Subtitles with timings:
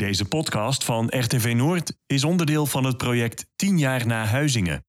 [0.00, 4.84] Deze podcast van RTV Noord is onderdeel van het project 10 jaar na Huizingen.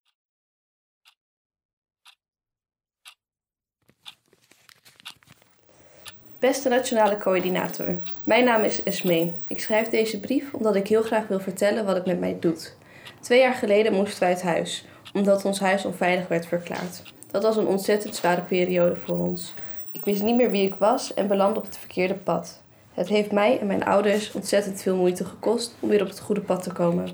[6.39, 9.33] Beste Nationale Coördinator, mijn naam is Esmee.
[9.47, 12.75] Ik schrijf deze brief omdat ik heel graag wil vertellen wat het met mij doet.
[13.19, 17.13] Twee jaar geleden moesten wij uit huis, omdat ons huis onveilig werd verklaard.
[17.31, 19.53] Dat was een ontzettend zware periode voor ons.
[19.91, 22.60] Ik wist niet meer wie ik was en belandde op het verkeerde pad.
[22.93, 26.41] Het heeft mij en mijn ouders ontzettend veel moeite gekost om weer op het goede
[26.41, 27.09] pad te komen.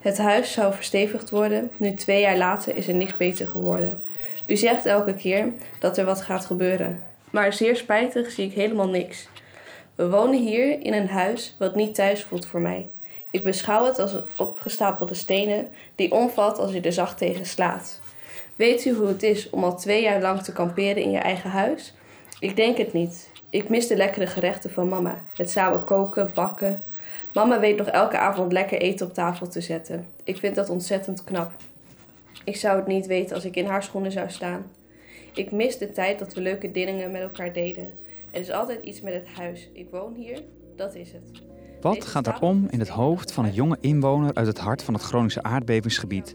[0.00, 4.02] Het huis zou verstevigd worden, nu twee jaar later is er niks beter geworden.
[4.46, 8.88] U zegt elke keer dat er wat gaat gebeuren, maar zeer spijtig zie ik helemaal
[8.88, 9.28] niks.
[9.94, 12.88] We wonen hier in een huis wat niet thuis voelt voor mij.
[13.30, 18.00] Ik beschouw het als opgestapelde stenen die omvalt als je er zacht tegen slaat.
[18.56, 21.50] Weet u hoe het is om al twee jaar lang te kamperen in je eigen
[21.50, 21.94] huis?
[22.38, 23.29] Ik denk het niet.
[23.50, 25.24] Ik mis de lekkere gerechten van mama.
[25.36, 26.82] Het samen koken, bakken.
[27.34, 30.06] Mama weet nog elke avond lekker eten op tafel te zetten.
[30.24, 31.52] Ik vind dat ontzettend knap.
[32.44, 34.62] Ik zou het niet weten als ik in haar schoenen zou staan.
[35.34, 37.92] Ik mis de tijd dat we leuke dingen met elkaar deden.
[38.30, 39.68] Er is altijd iets met het huis.
[39.72, 40.42] Ik woon hier,
[40.76, 41.42] dat is het.
[41.80, 44.94] Wat gaat er om in het hoofd van een jonge inwoner uit het hart van
[44.94, 46.34] het Groningse aardbevingsgebied,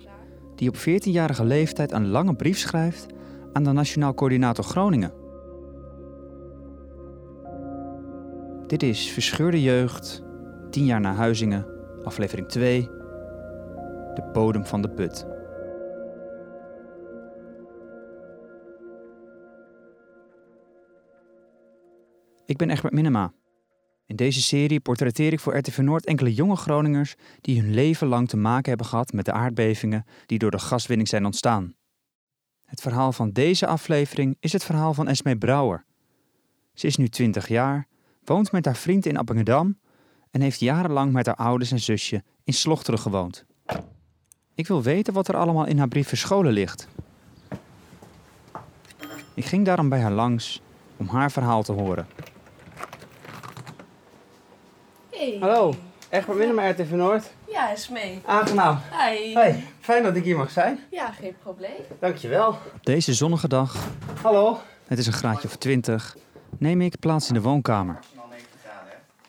[0.56, 3.06] die op 14-jarige leeftijd een lange brief schrijft
[3.54, 5.25] aan de Nationaal Coördinator Groningen?
[8.68, 10.24] Dit is Verscheurde Jeugd,
[10.70, 11.66] 10 jaar na Huizingen,
[12.04, 12.82] aflevering 2,
[14.14, 15.26] De bodem van de put.
[22.46, 23.34] Ik ben Egbert Minema.
[24.06, 28.30] In deze serie portretteer ik voor RTV Noord enkele jonge Groningers die hun leven lang
[28.30, 31.76] te maken hebben gehad met de aardbevingen die door de gaswinning zijn ontstaan.
[32.64, 35.86] Het verhaal van deze aflevering is het verhaal van Esme Brouwer.
[36.74, 37.88] Ze is nu 20 jaar,
[38.26, 39.78] woont met haar vriend in Appingedam
[40.32, 43.46] en heeft jarenlang met haar ouders en zusje in Slochteren gewoond.
[44.56, 46.88] Ik wil weten wat er allemaal in haar brief verscholen ligt.
[49.34, 50.62] Ik ging daarom bij haar langs
[50.98, 52.08] om haar verhaal te horen.
[55.12, 55.38] Hey.
[55.40, 55.74] Hallo,
[56.10, 57.34] Egbert Minnemer, RTV Noord.
[57.52, 58.22] Ja, is mee.
[58.26, 58.80] Aangenaam.
[58.92, 59.34] Hi.
[59.34, 60.80] Hey, fijn dat ik hier mag zijn.
[60.92, 61.82] Ja, geen probleem.
[62.00, 62.48] Dankjewel.
[62.50, 63.88] Op deze zonnige dag,
[64.22, 64.60] Hallo.
[64.88, 66.18] het is een graadje of 20,
[66.58, 68.00] neem ik plaats in de woonkamer.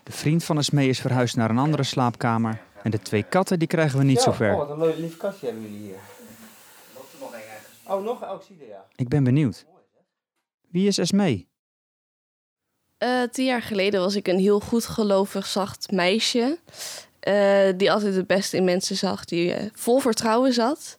[0.07, 3.69] De vriend van Esmee is verhuisd naar een andere slaapkamer en de twee katten die
[3.69, 4.53] krijgen we niet zo Ja, ver.
[4.53, 5.97] Oh, wat een leuk lief kastje hebben jullie hier.
[7.87, 8.23] Oh, nog?
[8.23, 8.85] Oh, ik zie er, ja.
[8.97, 9.67] Ik ben benieuwd.
[10.69, 11.49] Wie is Esmee?
[12.99, 16.59] Eh, tien jaar geleden was ik een heel goed gelovig, zacht meisje.
[17.21, 20.99] eh, die altijd het beste in mensen zag, die eh, vol vertrouwen zat.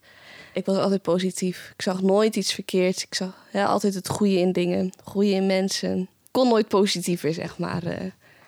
[0.53, 1.71] Ik was altijd positief.
[1.75, 3.03] Ik zag nooit iets verkeerds.
[3.03, 5.99] Ik zag ja, altijd het goede in dingen, het goede in mensen.
[5.99, 7.83] Ik kon nooit positiever, zeg maar.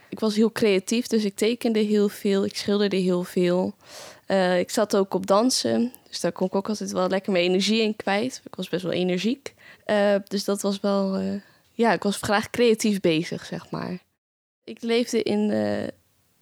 [0.09, 2.45] Ik was heel creatief, dus ik tekende heel veel.
[2.45, 3.73] Ik schilderde heel veel.
[4.25, 7.43] Eh, ik zat ook op dansen, dus daar kon ik ook altijd wel lekker mijn
[7.43, 8.41] energie in kwijt.
[8.43, 9.53] Ik was best wel energiek.
[9.85, 13.97] Eh, dus dat was wel eh, ja, ik was graag creatief bezig, zeg maar.
[14.63, 15.39] Ik leefde in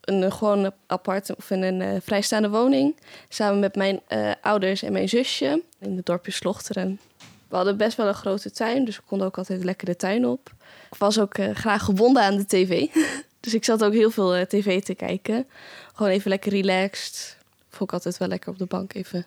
[0.00, 2.96] een gewoon apart of in een vrijstaande woning.
[3.28, 4.00] Samen met mijn
[4.42, 7.00] ouders en mijn zusje in het dorpje Slochteren.
[7.48, 10.26] We hadden best wel een grote tuin, dus we konden ook altijd lekker de tuin
[10.26, 10.50] op.
[10.90, 12.86] Ik was ook graag gebonden aan de tv.
[13.40, 15.46] dus ik zat ook heel veel eh, tv te kijken.
[15.94, 17.36] Gewoon even lekker relaxed.
[17.68, 19.26] Vond ik altijd wel lekker op de bank even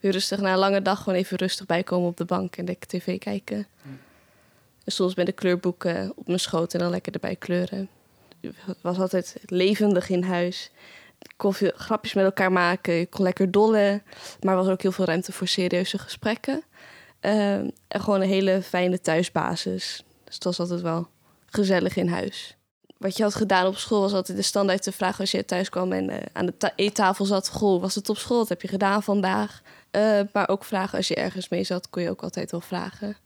[0.00, 0.40] weer rustig.
[0.40, 3.66] Na een lange dag gewoon even rustig bijkomen op de bank en lekker tv kijken.
[4.84, 7.88] En soms met de kleurboeken op mijn schoot en dan lekker erbij kleuren.
[8.40, 10.70] Het was altijd levendig in huis.
[11.18, 13.00] Ik kon veel grapjes met elkaar maken.
[13.00, 14.02] Ik kon lekker dollen.
[14.40, 16.62] Maar er was ook heel veel ruimte voor serieuze gesprekken.
[17.20, 20.04] Ehm, en gewoon een hele fijne thuisbasis.
[20.24, 21.08] Dus het was altijd wel
[21.46, 22.55] gezellig in huis.
[22.98, 25.68] Wat je had gedaan op school was altijd de standaard te vragen als je thuis
[25.68, 27.48] kwam en eh, aan de ta- eettafel zat.
[27.48, 28.38] Goh, was het op school?
[28.38, 29.62] Wat heb je gedaan vandaag?
[29.90, 33.16] Eh, maar ook vragen als je ergens mee zat, kon je ook altijd wel vragen.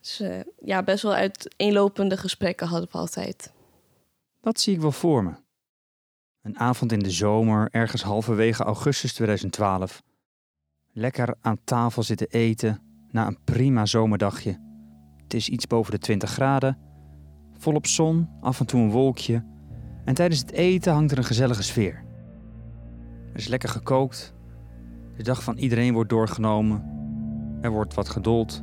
[0.00, 3.52] Dus eh, ja, best wel uiteenlopende gesprekken hadden we altijd.
[4.40, 5.32] Dat zie ik wel voor me.
[6.42, 10.02] Een avond in de zomer, ergens halverwege augustus 2012.
[10.92, 14.60] Lekker aan tafel zitten eten na een prima zomerdagje.
[15.22, 16.78] Het is iets boven de 20 graden,
[17.66, 19.44] volop zon, af en toe een wolkje.
[20.04, 22.04] En tijdens het eten hangt er een gezellige sfeer.
[23.32, 24.34] Er is lekker gekookt.
[25.16, 26.84] De dag van iedereen wordt doorgenomen.
[27.60, 28.62] Er wordt wat gedold.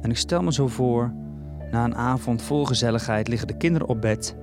[0.00, 1.12] En ik stel me zo voor,
[1.70, 4.36] na een avond vol gezelligheid liggen de kinderen op bed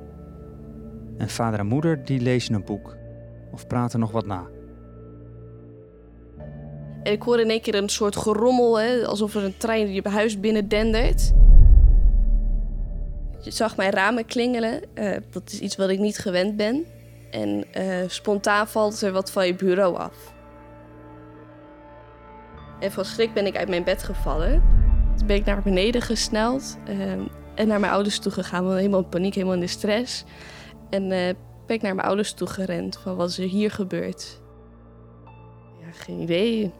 [1.18, 2.96] en vader en moeder die lezen een boek
[3.52, 4.48] of praten nog wat na.
[7.04, 10.40] Ik hoorde in één keer een soort gerommel, hè, alsof er een trein je huis
[10.40, 11.34] binnen dendert.
[13.42, 14.82] Je zag mijn ramen klingelen.
[14.94, 16.86] Eh, dat is iets wat ik niet gewend ben.
[17.32, 20.34] En eh, spontaan valt er wat van je bureau af.
[22.80, 24.64] En van schrik ben ik uit mijn bed gevallen.
[25.18, 27.22] Toen ben ik naar beneden gesneld ehm,
[27.56, 28.76] en naar mijn ouders toe gegaan.
[28.76, 30.24] Helemaal in paniek, helemaal in de stress.
[30.90, 31.10] En uh,
[31.66, 34.42] ben ik naar mijn ouders toe gerend van wat is er hier gebeurd.
[35.80, 36.74] Ja, geen idee.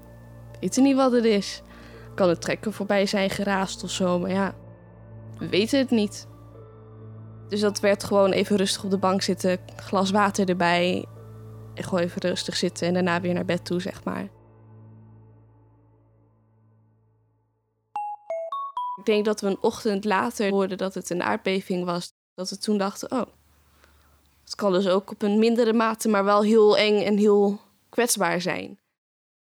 [0.60, 1.62] Weet niet wat het is.
[2.16, 4.56] Kan het trekker voorbij zijn geraast of zo, maar ja,
[5.38, 6.28] we weten het niet.
[7.50, 11.06] Dus dat werd gewoon even rustig op de bank zitten, glas water erbij.
[11.74, 14.30] En gewoon even rustig zitten en daarna weer naar bed toe, zeg maar.
[18.98, 22.14] Ik denk dat we een ochtend later hoorden dat het een aardbeving was.
[22.36, 23.26] Dat we toen dachten, oh,
[24.44, 27.60] het kan dus ook op een mindere mate, maar wel heel eng en heel
[27.90, 28.80] kwetsbaar zijn.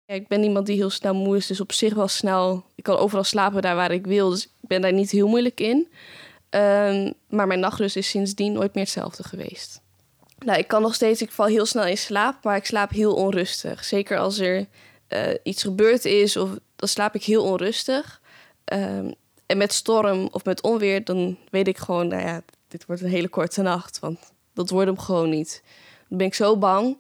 [0.05, 2.63] Ja, ik ben iemand die heel snel moe is, dus op zich wel snel.
[2.75, 5.59] Ik kan overal slapen daar waar ik wil, dus ik ben daar niet heel moeilijk
[5.59, 5.87] in.
[6.53, 9.81] Ehm, maar mijn nachtrust is sindsdien nooit meer hetzelfde geweest.
[10.37, 13.13] Nou, ik kan nog steeds, ik val heel snel in slaap, maar ik slaap heel
[13.13, 13.83] onrustig.
[13.83, 14.65] Zeker als er
[15.09, 18.21] uh, iets gebeurd is, of, dan slaap ik heel onrustig.
[18.73, 19.13] Um,
[19.45, 23.09] en met storm of met onweer, dan weet ik gewoon, nou ja, dit wordt een
[23.09, 23.99] hele korte nacht.
[23.99, 24.19] Want
[24.53, 25.63] dat wordt hem gewoon niet.
[26.09, 26.97] Dan ben ik zo bang,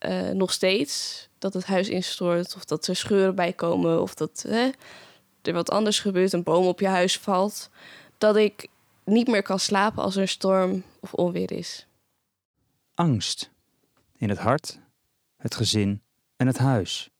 [0.00, 4.46] uh, nog steeds, dat het huis instort of dat er scheuren bij komen of dat
[5.42, 7.70] er wat anders gebeurt, een boom op je huis valt,
[8.18, 8.68] dat ik
[9.06, 11.86] niet meer kan slapen als er storm of onweer is.
[12.94, 13.50] Angst.
[14.16, 14.80] In het hart,
[15.36, 16.02] het gezin
[16.36, 17.10] en het huis.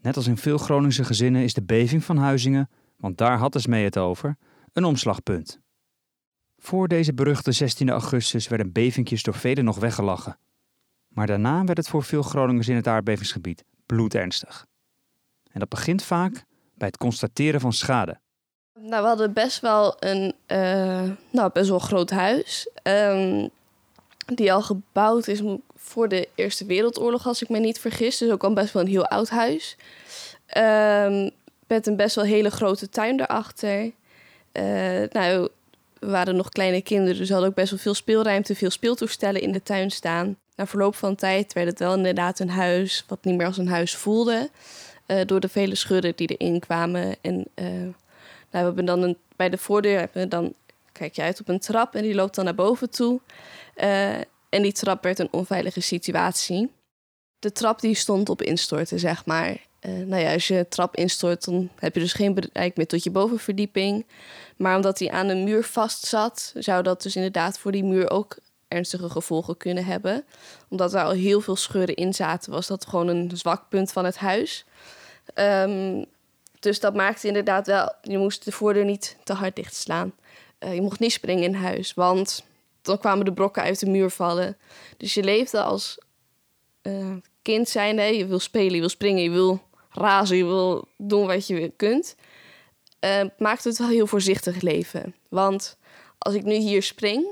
[0.00, 3.84] Net als in veel Groningse gezinnen is de beving van Huizingen, want daar had Esmee
[3.84, 4.36] het over,
[4.72, 5.60] een omslagpunt.
[6.58, 10.38] Voor deze beruchte 16 augustus werden bevingjes door velen nog weggelachen.
[11.08, 14.66] Maar daarna werd het voor veel Groningers in het aardbevingsgebied bloedernstig.
[15.50, 18.20] En dat begint vaak bij het constateren van schade.
[18.86, 22.68] Nou, we hadden best wel een uh, nou, best wel groot huis.
[22.82, 23.50] Um,
[24.34, 25.42] die al gebouwd is
[25.74, 28.18] voor de Eerste Wereldoorlog, als ik me niet vergis.
[28.18, 29.76] Dus ook al best wel een heel oud huis.
[30.56, 31.30] Um,
[31.66, 33.92] met een best wel hele grote tuin erachter.
[34.52, 35.48] Uh, nou,
[35.98, 39.40] we waren nog kleine kinderen, dus we hadden ook best wel veel speelruimte, veel speeltoestellen
[39.40, 40.36] in de tuin staan.
[40.56, 43.68] Na verloop van tijd werd het wel inderdaad een huis wat niet meer als een
[43.68, 44.50] huis voelde.
[45.06, 47.16] Uh, door de vele scheuren die erin kwamen.
[47.20, 47.46] En
[48.54, 50.54] nou, we hebben dan bij de voordeur hebben we dan,
[50.92, 53.20] kijk je uit op een trap en die loopt dan naar boven toe.
[53.76, 54.14] Uh,
[54.48, 56.70] en die trap werd een onveilige situatie.
[57.38, 59.56] De trap die stond op instorten, zeg maar.
[59.80, 63.10] nou ja, als je trap instort, dan heb je dus geen bereik meer tot je
[63.10, 64.06] bovenverdieping.
[64.56, 68.10] Maar omdat hij aan een muur vast zat, zou dat dus inderdaad voor die muur
[68.10, 68.36] ook
[68.68, 70.24] ernstige gevolgen kunnen hebben.
[70.68, 74.04] Omdat er al heel veel scheuren in zaten, was dat gewoon een zwak punt van
[74.04, 74.64] het huis.
[75.34, 76.04] Um,
[76.64, 80.12] dus dat maakte inderdaad wel, je moest de voordeur niet te hard dichtslaan.
[80.60, 82.44] Uh, je mocht niet springen in huis, want
[82.82, 84.56] dan kwamen de brokken uit de muur vallen.
[84.96, 85.98] Dus je leefde als
[86.82, 91.26] uh, kind zijnde, je wil spelen, je wil springen, je wil razen, je wil doen
[91.26, 92.16] wat je kunt.
[93.00, 95.14] Uh, maakt het wel heel voorzichtig leven.
[95.28, 95.76] Want
[96.18, 97.26] als ik nu hier spring,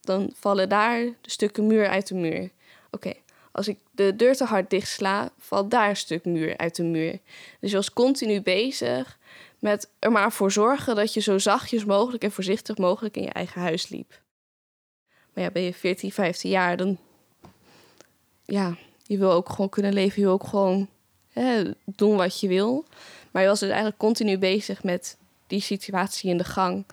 [0.00, 2.50] dan vallen daar de stukken muur uit de muur.
[2.90, 3.12] Oké,
[3.52, 7.18] als ik de deur te hard dichtsla, valt daar een stuk muur uit de muur.
[7.60, 9.18] Dus je was continu bezig
[9.58, 13.32] met er maar voor zorgen dat je zo zachtjes mogelijk en voorzichtig mogelijk in je
[13.32, 14.20] eigen huis liep.
[15.34, 16.98] Maar ja, ben je 14, 15 jaar, dan.
[18.44, 20.20] Ja, je wil ook gewoon kunnen leven.
[20.20, 20.88] Je wil ook gewoon
[21.28, 22.84] hè, doen wat je wil.
[23.30, 26.84] Maar je was dus eigenlijk continu bezig met die situatie in de gang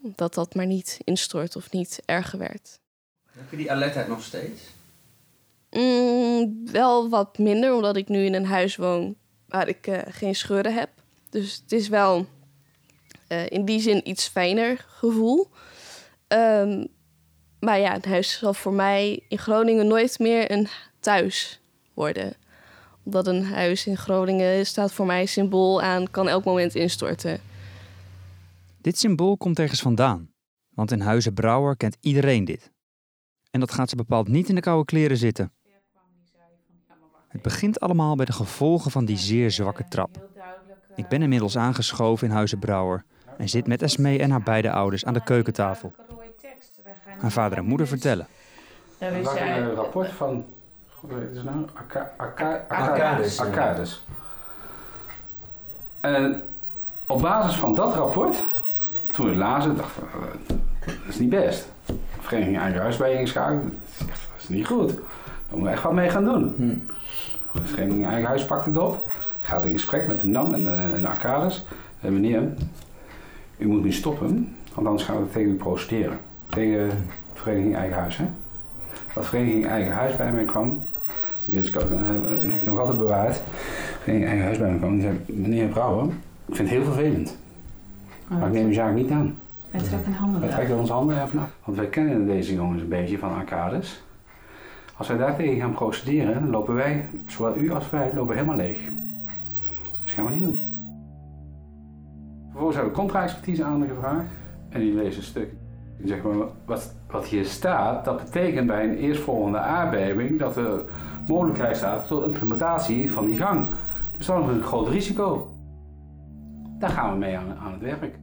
[0.00, 2.79] dat dat maar niet instort of niet erger werd.
[3.40, 4.62] Heb je die alertheid nog steeds?
[5.70, 9.16] Mm, wel wat minder, omdat ik nu in een huis woon
[9.48, 10.90] waar ik uh, geen scheuren heb.
[11.30, 12.26] Dus het is wel
[13.28, 15.48] uh, in die zin iets fijner gevoel.
[16.28, 16.86] Um,
[17.60, 20.68] maar ja, een huis zal voor mij in Groningen nooit meer een
[21.00, 21.60] thuis
[21.94, 22.36] worden.
[23.04, 27.40] Omdat een huis in Groningen staat voor mij symbool aan, kan elk moment instorten.
[28.80, 30.30] Dit symbool komt ergens vandaan,
[30.74, 32.70] want in Huizen Brouwer kent iedereen dit.
[33.50, 35.52] En dat gaat ze bepaald niet in de koude kleren zitten.
[37.28, 40.28] Het begint allemaal bij de gevolgen van die zeer zwakke trap.
[40.94, 43.04] Ik ben inmiddels aangeschoven in Huizen Brouwer
[43.36, 45.92] en zit met Esmee en haar beide ouders aan de keukentafel.
[47.18, 48.26] Haar vader en moeder vertellen.
[48.98, 50.44] Dat is een rapport van.
[51.44, 51.66] Nou?
[52.68, 54.02] Arcades.
[56.00, 56.42] En
[57.06, 58.36] op basis van dat rapport
[59.12, 61.68] toen we het lazen, dachten we, eh, dat is niet best.
[62.30, 63.62] Vereniging Eigen Huis bij ingeschakeld,
[63.98, 64.08] dat
[64.38, 64.88] is niet goed.
[64.88, 64.98] Daar
[65.48, 66.54] moeten we echt wat mee gaan doen.
[66.56, 66.98] Hm.
[67.58, 69.06] De vereniging Eigen Huis pakt het op,
[69.40, 71.64] gaat in gesprek met de NAM en de, en de Arcades.
[72.00, 72.42] En meneer,
[73.58, 76.18] u moet nu stoppen, want anders gaan we tegen u procederen.
[76.48, 76.94] Tegen de
[77.34, 78.16] vereniging Eigen Huis.
[78.16, 78.24] Hè?
[79.14, 80.82] dat vereniging Eigen Huis bij mij kwam.
[81.44, 83.42] Die heb ik, heb ik nog altijd bewaard.
[84.00, 84.92] Vereniging Eigen Huis bij mij kwam.
[84.92, 86.04] Die zei, meneer Brouwer,
[86.46, 87.36] ik vind het heel vervelend.
[88.28, 89.34] Maar ik neem uw zaak niet aan.
[89.70, 91.50] Wij trekken handen Wij trekken onze handen ervan af.
[91.64, 94.02] Want wij kennen deze jongens een beetje van arcades.
[94.96, 98.78] Als wij daartegen gaan procederen, dan lopen wij, zowel u als wij, lopen helemaal leeg.
[100.02, 100.60] Dus gaan we niet doen.
[102.44, 104.30] Vervolgens hebben we contra-expertise aangevraagd
[104.68, 105.52] en die lezen een stuk.
[105.98, 110.82] Die zeggen maar, wat, wat hier staat, dat betekent bij een eerstvolgende aardbeving dat er
[111.26, 113.66] mogelijkheid staat tot implementatie van die gang.
[114.16, 115.50] Dus dat is een groot risico.
[116.78, 118.19] Daar gaan we mee aan, aan het werk.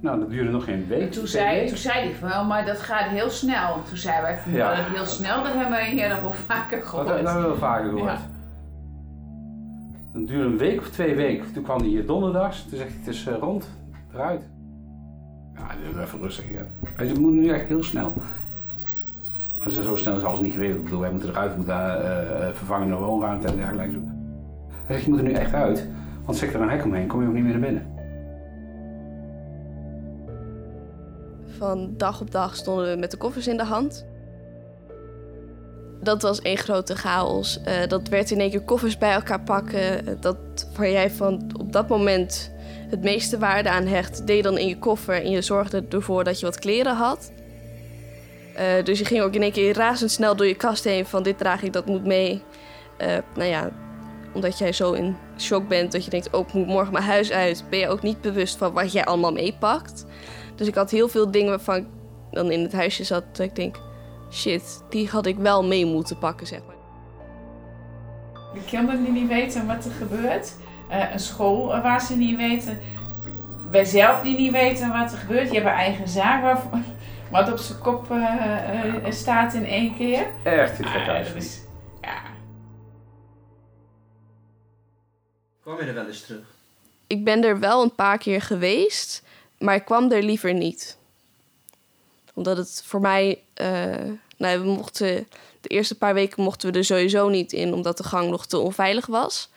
[0.00, 1.00] Nou, dat duurde nog geen week.
[1.00, 3.82] En toen zei, toen zei hij van, oh, maar dat gaat heel snel.
[3.88, 4.74] Toen zeiden wij van, Ja.
[4.74, 7.06] dat heel snel, dat hebben wij hier nog wel vaker Dat, gehoord.
[7.08, 8.10] dat hebben we wel vaker gehoord.
[8.10, 8.18] Ja.
[10.12, 11.52] Het duurde een week of twee weken.
[11.52, 12.62] Toen kwam hij hier donderdags.
[12.68, 13.68] Toen zegt hij, het is eh, rond,
[14.14, 14.42] eruit.
[15.54, 16.44] Ja, even rustig.
[16.50, 16.62] Ja.
[16.94, 18.12] Hij zei, het moet nu echt heel snel.
[19.58, 20.78] Maar zo snel is alles niet geregeld.
[20.78, 24.40] Ik bedoel, wij moeten eruit, we moeten eh, eh, vervangende woonruimte en dergelijke zoeken.
[24.84, 25.88] Hij zegt, je moet er nu echt uit.
[26.24, 27.87] Want zit er een hek omheen, kom je ook niet meer naar binnen.
[31.58, 34.06] Van dag op dag stonden we met de koffers in de hand.
[36.00, 37.62] Dat was één grote chaos.
[37.62, 40.20] Eh, dat werd in één keer koffers bij elkaar pakken.
[40.20, 40.36] Dat
[40.76, 42.50] waar jij van op dat moment
[42.90, 46.40] het meeste waarde aan hecht, deed dan in je koffer en je zorgde ervoor dat
[46.40, 47.32] je wat kleren had.
[48.54, 51.38] Eh, dus je ging ook in één keer razendsnel door je kast heen van dit
[51.38, 52.42] draag ik, dat moet mee.
[52.96, 53.70] Eh, nou ja,
[54.32, 57.64] omdat jij zo in shock bent dat je denkt, ook moet morgen mijn huis uit,
[57.70, 60.04] ben je ook niet bewust van wat jij allemaal meepakt.
[60.58, 61.86] Dus ik had heel veel dingen waarvan ik
[62.30, 63.76] dan in het huisje zat dat ik denk,
[64.30, 66.76] shit, die had ik wel mee moeten pakken, zeg maar.
[68.54, 70.54] De kinderen die niet weten wat er gebeurt.
[70.88, 72.78] Eh, een school waar ze niet weten.
[73.70, 75.48] Wij zelf die niet weten wat er gebeurt.
[75.48, 76.62] Je hebt een eigen zaak waar,
[77.30, 80.26] wat op zijn kop eh, eh, staat in één keer.
[80.42, 80.94] Echt, dit Ah,
[82.00, 82.20] ja.
[85.62, 86.56] Kwam je er wel eens terug?
[87.06, 89.22] Ik ben er wel een paar keer geweest,
[89.58, 90.98] maar ik kwam er liever niet.
[92.34, 93.68] Omdat het voor mij, eh,
[94.36, 95.28] nou, we mochten,
[95.60, 98.58] de eerste paar weken mochten we er sowieso niet in, omdat de gang nog te
[98.58, 99.50] onveilig was.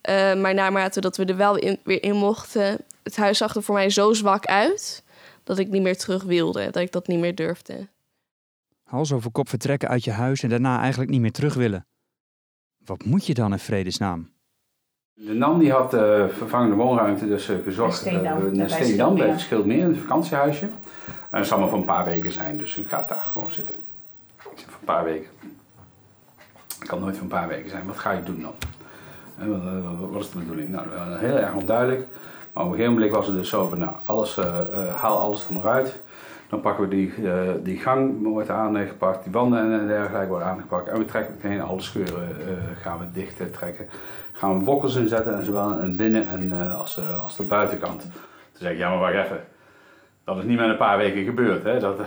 [0.00, 3.62] Eh, maar naarmate dat we er wel in, weer in mochten, het huis zag er
[3.62, 5.04] voor mij zo zwak uit
[5.44, 7.88] dat ik niet meer terug wilde, dat ik dat niet meer durfde.
[8.82, 11.86] Hals over kop vertrekken uit je huis en daarna eigenlijk niet meer terug willen.
[12.84, 14.35] Wat moet je dan in vredesnaam?
[15.18, 18.04] De NAM die had eh, vervangende woonruimte dus eh, gezocht.
[18.04, 20.64] In Steendam, eh, bij het Schildmeer, een vakantiehuisje.
[21.30, 23.74] En dat zal maar voor een paar weken zijn, dus u gaat daar gewoon zitten.
[24.36, 25.28] Ik zeg, voor een paar weken.
[26.78, 27.86] Het kan nooit voor een paar weken zijn.
[27.86, 28.54] Wat ga je doen dan?
[29.38, 30.68] En wat, wat is de bedoeling?
[30.68, 30.86] Nou,
[31.18, 32.06] heel erg onduidelijk.
[32.52, 34.36] Maar op een gegeven moment was het dus zo van, nou, alles,
[34.96, 36.00] haal alles er maar uit.
[36.48, 40.88] Dan pakken we die, eh, die gang wordt aangepakt, die wanden en dergelijke worden aangepakt.
[40.88, 43.88] En we trekken meteen alle scheuren, eh, gaan we dicht eh, trekken.
[44.32, 48.00] Gaan we wokkels inzetten, en zowel in binnen en als, als de buitenkant.
[48.00, 48.10] Toen
[48.52, 49.40] zei ik, ja maar wacht even.
[50.26, 51.64] Dat is niet met een paar weken gebeurd.
[51.64, 51.78] Hè?
[51.78, 51.98] Dat,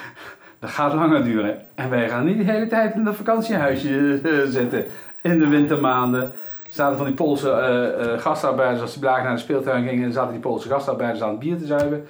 [0.60, 1.58] dat gaat langer duren.
[1.74, 4.84] En wij gaan niet de hele tijd in dat vakantiehuisje eh, zitten.
[5.22, 6.32] In de wintermaanden.
[6.68, 10.40] Zaten van die Poolse eh, gastarbeiders, als die blagen naar de speeltuin gingen, zaten die
[10.40, 12.06] Poolse gastarbeiders aan het bier te zuiven.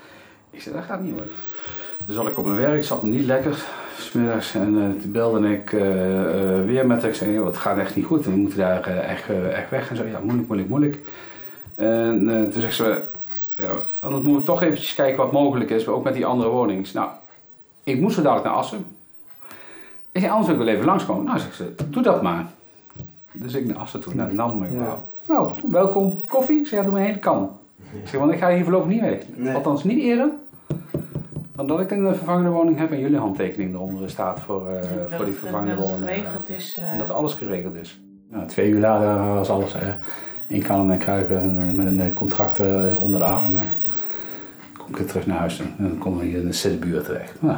[0.50, 1.32] Ik zei, dat gaat niet worden.
[2.08, 3.64] Dus zat ik op mijn werk, zat me niet lekker,
[3.98, 4.54] smiddags.
[4.54, 7.10] En eh, toen belde ik eh, eh, weer met haar.
[7.10, 8.24] Ik zei, het gaat echt niet goed.
[8.24, 9.90] We moeten daar echt, echt weg.
[9.90, 10.98] En zo, ja, moeilijk, moeilijk, moeilijk.
[11.74, 13.02] En toen zegt ze,
[13.56, 16.50] ja, anders moeten we toch eventjes kijken wat mogelijk is, maar ook met die andere
[16.50, 16.78] woning.
[16.78, 17.16] Ik zei, nou,
[17.84, 18.86] ik moet zo dadelijk naar Assen.
[20.12, 21.24] Ik zei, anders wil ik wel even langskomen.
[21.24, 22.46] Nou, zegt ze, doe dat maar.
[23.32, 24.64] Dus ik naar Assen toe, naar Nam.
[24.64, 25.02] Ik, Ja.
[25.28, 26.24] Nou, welkom.
[26.28, 26.60] Koffie?
[26.60, 27.58] Ik zei, ja, doe me een hele kan.
[28.02, 29.18] Ik zeg, want ik ga hier voorlopig niet weg.
[29.34, 29.54] Nee.
[29.54, 30.28] Althans, niet eerder.
[31.58, 34.74] Dan dat ik een eh, vervangende woning heb en jullie handtekening eronder staat voor, eh,
[34.74, 36.08] Dat voor die het- vervangende dat woning.
[36.08, 36.78] geregeld is.
[36.80, 38.00] eh, En dat alles geregeld is.
[38.30, 39.88] Nou, twee uur later was alles eh,
[40.46, 43.56] in kannen en kruiken en, eh, met een eh, contract eh, onder de arm.
[43.56, 43.62] eh,
[44.78, 47.42] kom ik weer terug naar huis en dan komen we hier in de zesbuurt terecht.
[47.42, 47.56] Nou,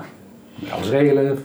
[0.72, 1.44] alles regelen.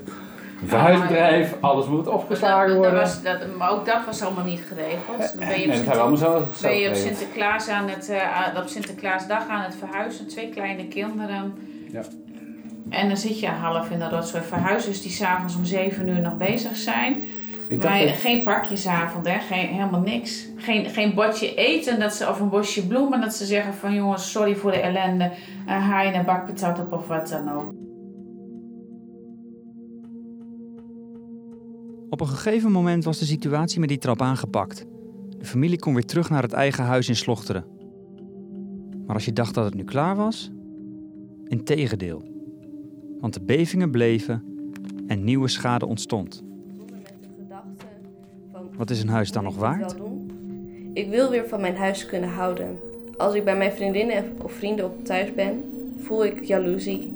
[0.66, 3.00] Verhuisbedrijf, alles moet opgeslagen dat, dat worden.
[3.00, 5.18] was, dat, maar ook dat was allemaal niet geregeld.
[5.38, 6.18] Dan ben je nee, op, dat
[6.54, 6.96] Sinter- ben je op.
[6.96, 10.28] Sinterklaas aan het, eh, aan- op Sinterklaasdag aan het verhuizen.
[10.28, 11.54] Twee kleine kinderen.
[11.92, 12.02] Ja.
[12.90, 16.38] En dan zit je half in dat rotzooi verhuizers die s'avonds om zeven uur nog
[16.38, 17.16] bezig zijn.
[17.68, 19.40] Ik dacht Maar dat- geen pakjesavond, hè?
[19.40, 20.48] Geen, helemaal niks.
[20.56, 24.32] Geen, geen bordje eten dat ze, of een bosje bloemen dat ze zeggen van jongens,
[24.32, 25.32] sorry voor de ellende.
[25.68, 27.74] Uh, haal je een bak patat op of wat dan ook.
[32.10, 34.86] Op een gegeven moment was de situatie met die trap aangepakt.
[35.38, 37.66] De familie kon weer terug naar het eigen huis in Slochteren.
[39.06, 40.52] Maar als je dacht dat het nu klaar was,
[41.48, 42.34] integendeel.
[43.20, 44.44] Want de bevingen bleven
[45.08, 46.44] en nieuwe schade ontstond.
[48.78, 49.96] Wat is een huis dan nog waard?
[50.94, 52.78] Ik wil weer van mijn huis kunnen houden.
[53.18, 55.64] Als ik bij mijn vriendinnen of vrienden op thuis ben,
[56.00, 57.14] voel ik jaloezie.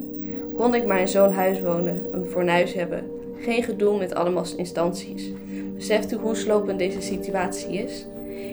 [0.54, 3.04] Kon ik maar in zo'n huis wonen, een fornuis hebben,
[3.38, 5.30] geen gedoe met allemaal instanties.
[5.74, 8.06] Beseft u hoe slopend deze situatie is?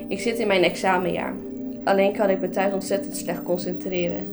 [0.08, 1.34] Ik zit in mijn examenjaar.
[1.84, 4.28] Alleen kan ik me thuis ontzettend slecht concentreren.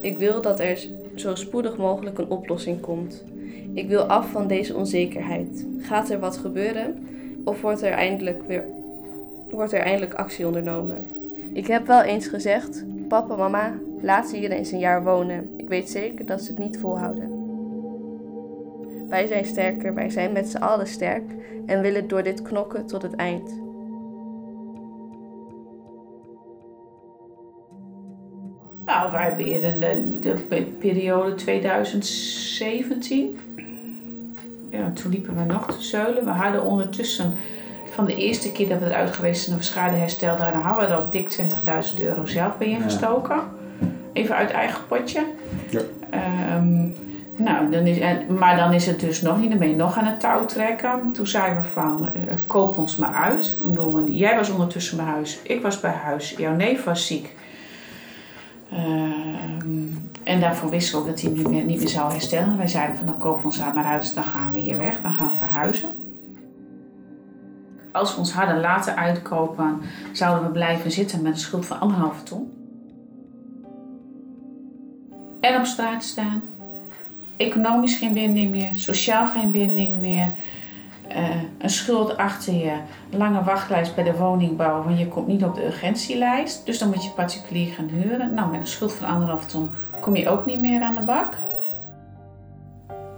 [0.00, 0.86] Ik wil dat er
[1.20, 3.24] zo spoedig mogelijk een oplossing komt.
[3.74, 5.66] Ik wil af van deze onzekerheid.
[5.78, 7.06] Gaat er wat gebeuren?
[7.44, 8.64] Of wordt er eindelijk weer
[9.50, 11.06] wordt er eindelijk actie ondernomen?
[11.52, 15.50] Ik heb wel eens gezegd: Papa, mama, laat ze hier eens een jaar wonen.
[15.56, 17.36] Ik weet zeker dat ze het niet volhouden.
[19.08, 21.24] Wij zijn sterker, wij zijn met z'n allen sterk
[21.66, 23.67] en willen door dit knokken tot het eind.
[28.98, 30.12] Nou, wij hebben in de,
[30.48, 33.38] de periode 2017.
[34.70, 36.24] Ja, toen liepen we nog te zeulen.
[36.24, 37.34] We hadden ondertussen
[37.90, 41.10] van de eerste keer dat we eruit geweest zijn, een schadeherstel, daar hadden we al
[41.10, 41.36] dik
[41.96, 43.40] 20.000 euro zelf bij ingestoken.
[44.12, 45.24] Even uit eigen potje.
[45.70, 45.80] Ja.
[46.10, 46.86] Ehm,
[47.36, 47.98] nou, dan is,
[48.38, 49.50] maar dan is het dus nog niet.
[49.50, 51.12] Dan ben je nog aan het touw trekken.
[51.12, 53.56] Toen zeiden we van, uh, koop ons maar uit.
[53.60, 55.38] Ik bedoel, jij was ondertussen bij huis.
[55.42, 56.34] Ik was bij huis.
[56.38, 57.36] Jouw neef was ziek.
[58.70, 59.86] Ehm,
[60.24, 62.56] en daarvoor wisten we dat hij niet meer, niet meer zou herstellen.
[62.56, 64.14] Wij zeiden van, dan kopen we ons maar uit.
[64.14, 65.00] Dan gaan we hier weg.
[65.02, 65.90] Dan gaan we verhuizen.
[67.92, 69.80] Als we ons hadden laten uitkopen,
[70.12, 72.52] zouden we blijven zitten met een schuld van anderhalve ton.
[75.40, 76.42] En op straat staan
[77.36, 80.32] economisch geen binding meer, sociaal geen binding meer.
[81.08, 82.72] Uh, een schuld achter je,
[83.10, 86.66] lange wachtlijst bij de woningbouw, want je komt niet op de urgentielijst.
[86.66, 88.34] Dus dan moet je particulier gaan huren.
[88.34, 91.36] Nou, met een schuld van anderhalf ton kom je ook niet meer aan de bak.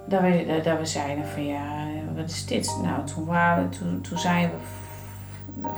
[0.08, 2.78] Dat we, dat we zeiden van ja, wat is dit?
[2.82, 4.56] Nou, toen, waren, toen, toen zijn we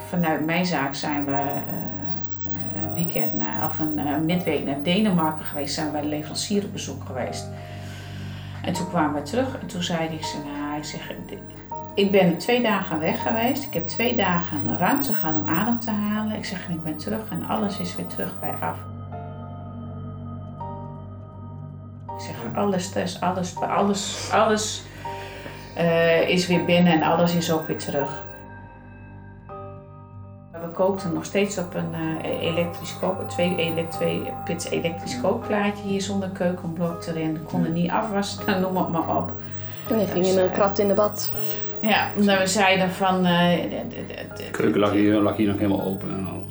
[0.09, 5.44] vanuit mijn zaak zijn we uh, een weekend naar, of een uh, midweek naar Denemarken
[5.44, 7.48] geweest, zijn we bij de leverancier op bezoek geweest.
[8.62, 11.12] En toen kwamen we terug en toen zei hij, nou, ik zeg,
[11.94, 13.64] ik ben twee dagen weg geweest.
[13.64, 16.37] Ik heb twee dagen ruimte gehad om adem te halen.
[16.37, 18.76] Ik zeg, ik ben terug en alles is weer terug bij af.
[22.16, 24.83] Ik zeg, alle stress, alles, alles, alles
[25.78, 28.22] uh, is weer binnen en alles is ook weer terug.
[30.52, 36.02] We kookten nog steeds op een uh, elektrisch kook, twee, twee pits elektrisch kookplaatje hier
[36.02, 37.33] zonder keukenblok erin.
[37.33, 39.33] We konden niet afwassen, noem het maar op.
[39.88, 41.33] En je ging in een krat in de bad.
[41.83, 43.16] Ja, omdat we zeiden van...
[43.16, 43.49] Uh,
[44.37, 46.51] de, keuken lag hier, lag hier nog helemaal open en alles.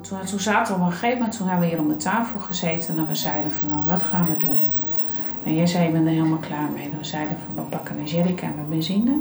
[0.00, 2.38] Toen, toen zaten we op een gegeven moment, toen hebben we hier om de tafel
[2.38, 4.70] gezeten en we zeiden van nou, wat gaan we doen?
[5.44, 6.90] En jij zei, ik ben er helemaal klaar mee.
[6.98, 9.20] we zeiden van, we pakken een jerrycan met benzine.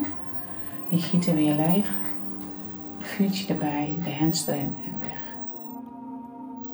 [0.89, 1.89] Die gieten weer leeg
[3.03, 5.21] vuurtje erbij, de hens erin en weg.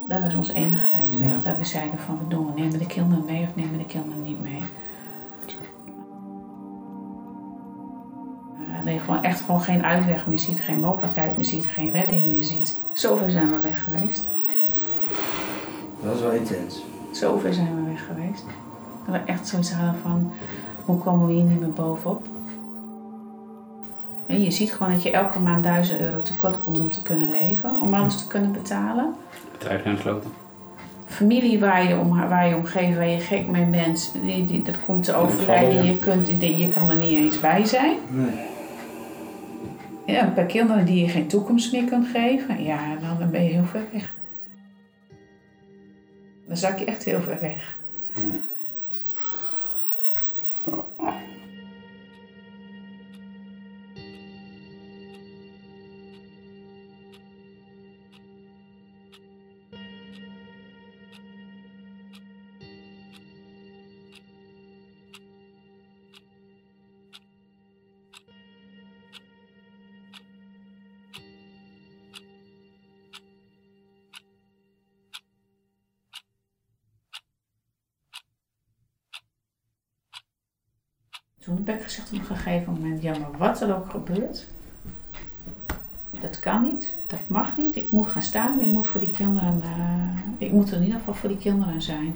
[0.08, 1.43] Dat was onze enige uitweg.
[1.43, 4.23] Dat we zeiden van, we doen, we nemen de kinderen mee of nemen de kinderen
[4.23, 4.63] niet mee.
[8.89, 12.25] Dat je gewoon echt gewoon geen uitweg meer ziet, geen mogelijkheid meer ziet, geen redding
[12.25, 12.82] meer ziet.
[12.93, 14.30] Zover zijn we weg geweest.
[16.04, 16.84] Dat is wel intens.
[17.12, 18.43] Zover zijn we weg geweest.
[19.06, 20.32] Dat we echt zoiets hadden van,
[20.86, 22.23] hoe komen we hier niet meer bovenop?
[24.28, 27.30] En je ziet gewoon dat je elke maand 1000 euro tekort komt om te kunnen
[27.30, 29.13] leven, om alles te kunnen betalen.
[29.52, 30.32] Bedrijf gesloten.
[31.06, 34.75] Familie waar je, om, waar je omgeven, waar je gek mee bent, die, die, dat
[34.86, 35.86] komt te overlijden.
[35.86, 37.95] Je, kunt, je kan er niet eens bij zijn.
[38.10, 38.48] Nee.
[40.10, 43.65] Ja, bij kinderen die je geen toekomst meer kunt geven, ja, dan ben je heel
[43.65, 44.13] ver weg.
[46.48, 47.78] Dan zak je echt heel ver weg.
[81.55, 84.47] Toen heb ik gezegd op een gegeven moment, ja maar wat er ook gebeurt,
[86.19, 87.75] dat kan niet, dat mag niet.
[87.75, 90.97] Ik moet gaan staan ik moet voor die kinderen, uh, ik moet er in ieder
[90.97, 92.15] geval voor die kinderen zijn.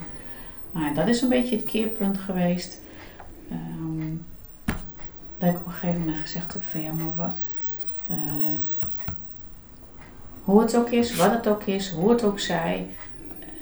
[0.72, 2.82] Maar dat is een beetje het keerpunt geweest.
[3.52, 4.26] Um,
[5.38, 7.34] dat ik op een gegeven moment gezegd heb van ja maar
[8.10, 8.60] uh,
[10.44, 12.88] hoe het ook is, wat het ook is, hoe het ook zij.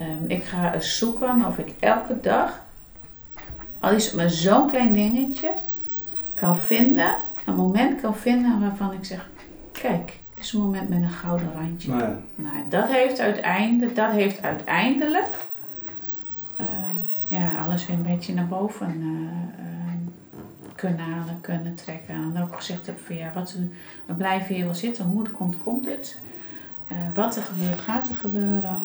[0.01, 2.61] Um, ik ga zoeken of ik elke dag
[3.81, 5.53] al is het maar zo'n klein dingetje,
[6.33, 7.15] kan vinden,
[7.45, 9.29] een moment kan vinden waarvan ik zeg,
[9.71, 11.91] kijk, dit is een moment met een gouden randje.
[11.91, 12.15] Ja.
[12.35, 15.27] Nou, dat heeft uiteindelijk, dat heeft uiteindelijk
[16.55, 16.95] ehm,
[17.27, 19.97] ja, alles weer een beetje naar boven eh, ehm,
[20.75, 22.13] kunnen halen, kunnen trekken.
[22.13, 23.57] En dan ook gezegd heb van ja, wat,
[24.05, 26.17] we blijven hier wel zitten, hoe het komt, komt het.
[26.87, 28.79] Eh, wat er gebeurt, gaat er gebeuren.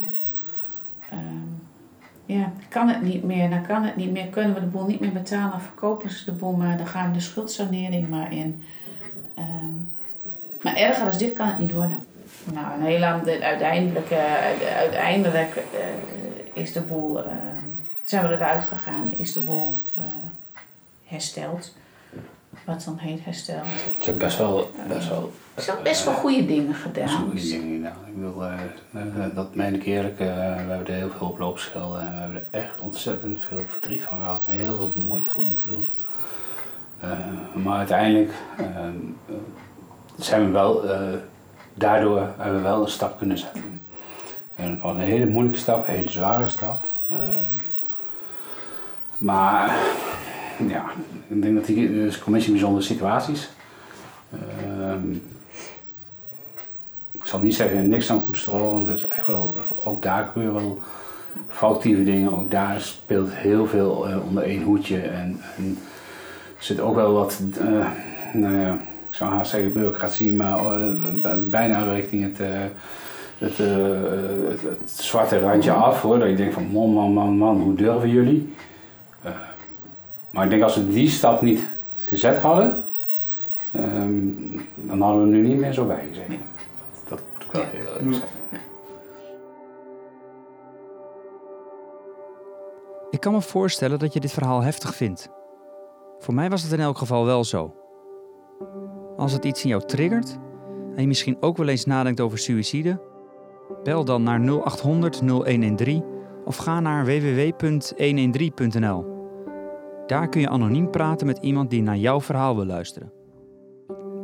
[1.11, 1.66] Ehm,
[2.27, 4.27] ja, kan het niet meer, dan kan het niet meer.
[4.27, 7.17] Kunnen we de boel niet meer betalen, verkopen ze de boel maar, dan gaan we
[7.17, 8.65] de schuldsanering maar in.
[9.35, 9.73] Ehm,
[10.63, 12.05] maar erger dan dit kan het niet worden.
[12.55, 14.13] Nou, en heel lang, de- uiteindelijk,
[14.77, 17.31] uiteindelijk eh, is de boel, eh,
[18.05, 20.03] zijn we eruit gegaan, is de boel eh,
[21.05, 21.75] hersteld.
[22.65, 23.65] Wat dan heet hersteld.
[23.99, 27.05] Ze hebben best wel, best wel, Er zijn best wel goede dingen gedaan.
[27.05, 27.97] best wel goede dingen gedaan.
[28.07, 28.53] Ik wil, eh,
[29.25, 32.37] eh, dat meen ik eerlijk, eh, we hebben er heel veel op en we hebben
[32.51, 35.89] er echt ontzettend veel verdriet van gehad en heel veel moeite voor moeten doen.
[37.01, 37.11] Eh,
[37.55, 38.85] maar uiteindelijk eh, eh,
[40.19, 41.01] zijn we wel, eh,
[41.75, 43.81] daardoor hebben we wel een stap kunnen zetten.
[44.57, 46.85] En het was een hele moeilijke stap, een hele zware stap.
[47.09, 47.19] Eh,
[49.19, 49.77] maar
[50.69, 50.85] ja,
[51.29, 53.49] ik denk dat die de commissie bijzondere situaties.
[54.33, 55.13] Ehm,
[57.13, 60.79] ik zal niet zeggen niks aan koetstrol, want er is wel, ook daar gebeuren wel
[61.49, 62.33] foutieve dingen.
[62.37, 64.99] Ook daar speelt heel veel eh, onder één hoedje.
[65.01, 65.41] En,
[66.59, 67.87] zit ook wel wat, eh,
[68.33, 68.73] nou ja,
[69.09, 70.89] ik zou haast zeggen bureaucratie, maar eh,
[71.23, 72.49] b- bijna richting het, eh,
[73.39, 73.77] het, eh,
[74.49, 76.19] het, het zwarte randje af hoor.
[76.19, 78.53] Dat je denkt van man, man, man, man, hoe durven jullie?
[80.37, 81.69] Maar ik denk als we die stap niet
[82.05, 82.85] gezet hadden,
[83.73, 84.13] ehm,
[84.75, 86.39] dan hadden we er nu niet meer zo bij gezeten.
[87.09, 88.29] Dat moet ik wel heel eerlijk zeggen.
[93.11, 95.29] Ik kan me voorstellen dat je dit verhaal heftig vindt.
[96.19, 97.75] Voor mij was het in elk geval wel zo.
[99.17, 100.39] Als het iets in jou triggert
[100.95, 103.01] en je misschien ook wel eens nadenkt over suïcide,
[103.83, 106.05] bel dan naar 0800 0113
[106.45, 109.16] of ga naar www.113.nl.
[110.07, 113.13] Daar kun je anoniem praten met iemand die naar jouw verhaal wil luisteren.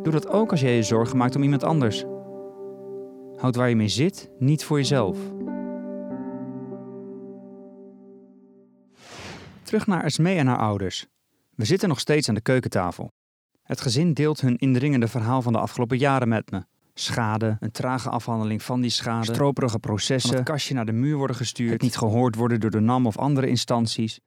[0.03, 2.05] Doe dat ook als jij je zorgen maakt om iemand anders.
[3.37, 5.19] Houd waar je mee zit niet voor jezelf.
[9.63, 11.07] Terug naar Esmee en haar ouders.
[11.55, 13.13] We zitten nog steeds aan de keukentafel.
[13.63, 16.63] Het gezin deelt hun indringende verhaal van de afgelopen jaren met me.
[16.95, 21.17] Schade, een trage afhandeling van die schade, stroperige processen, van het kastje naar de muur
[21.17, 24.21] worden gestuurd, het niet gehoord worden door de NAM of andere instanties.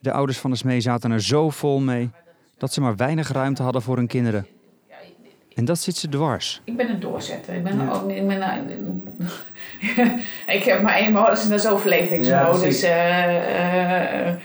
[0.00, 2.10] De ouders van Esmee zaten er zo vol mee
[2.58, 4.46] dat ze maar weinig ruimte hadden voor hun kinderen.
[5.54, 6.60] En dat zit ze dwars.
[6.64, 7.54] Ik ben een doorzetter.
[7.54, 8.42] Ik ben ook ik ben,
[10.56, 12.58] ik heb maar één modus en dat is Ja, overlevingsmodus.
[12.60, 12.82] precies.
[12.82, 14.36] Eh, eh, eh,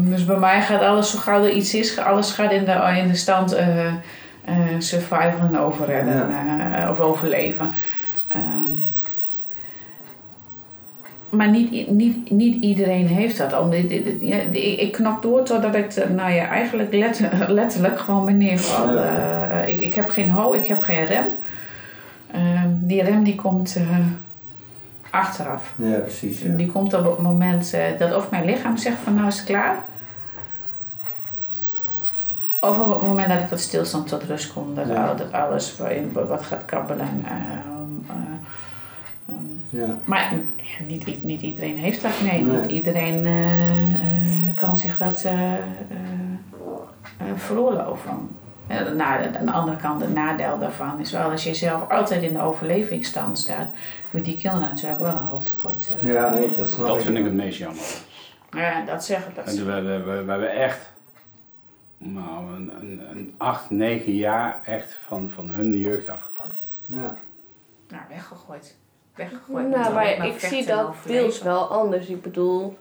[0.00, 3.08] dus bij mij gaat alles, zo gauw er iets is, alles gaat in de, in
[3.08, 3.56] de stand
[4.78, 6.30] survival en overredden
[6.90, 7.72] of overleven.
[11.30, 13.58] Maar niet, niet, niet iedereen heeft dat.
[13.60, 18.94] Om ik, knok door totdat ik, eh, nou ja, eigenlijk letter- letterlijk gewoon ben neerval.
[18.94, 19.48] Ja.
[19.50, 21.24] Eh, ik, ik heb geen ho, ik heb geen rem.
[22.30, 23.82] Ehm, die rem die komt eh,
[25.10, 25.74] achteraf.
[25.76, 26.40] Ja, precies.
[26.40, 26.56] Ja.
[26.56, 29.76] Die komt op het moment dat of mijn lichaam zegt van nou is het klaar.
[32.60, 34.74] Of op het moment dat ik tot stilstand tot rust kom.
[34.74, 35.06] Dat, Ja.
[35.06, 35.76] al- dat alles
[36.12, 37.08] wat gaat kabbelen.
[39.86, 39.96] Ja.
[40.04, 40.32] maar
[40.86, 42.20] niet, niet iedereen heeft dat.
[42.22, 42.58] Nee, Nee.
[42.60, 45.58] niet iedereen eh, eh, kan zich dat eh, eh,
[47.18, 48.28] eh, veroorloven.
[48.68, 52.22] Ja, na- aan de andere kant, het nadeel daarvan is wel als je zelf altijd
[52.22, 53.70] in de overlevingsstand staat,
[54.10, 55.90] doe die kinderen natuurlijk wel een hoop tekort.
[56.02, 56.12] eh.
[56.12, 57.84] ja, nee, dat snap Dat vind ik het meest jammer.
[58.50, 59.46] Ja, dat zeggen dat.
[59.46, 60.90] En we, we, we, we hebben echt
[61.98, 66.60] nou, een, een, een acht, negen jaar echt van, van hun jeugd afgepakt.
[66.86, 67.14] Ja.
[67.88, 68.74] Nou, weggegooid.
[69.18, 69.68] Weggegooid.
[69.68, 72.06] Nou, maar ik zie dat deels wel anders.
[72.08, 72.78] Ik bedoel,